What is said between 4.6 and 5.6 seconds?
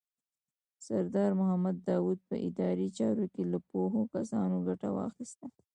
ګټه واخیستله.